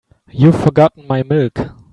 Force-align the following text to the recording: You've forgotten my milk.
You've 0.31 0.59
forgotten 0.59 1.05
my 1.05 1.21
milk. 1.21 1.59